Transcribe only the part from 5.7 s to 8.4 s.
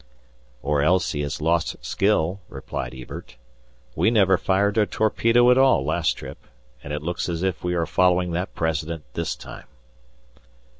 last trip, and it looks as if we are following